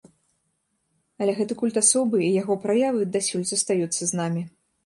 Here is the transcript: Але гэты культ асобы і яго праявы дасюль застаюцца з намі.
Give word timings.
Але 1.25 1.31
гэты 1.41 1.57
культ 1.59 1.75
асобы 1.83 2.23
і 2.29 2.31
яго 2.41 2.53
праявы 2.67 3.01
дасюль 3.19 3.47
застаюцца 3.53 4.01
з 4.05 4.11
намі. 4.23 4.41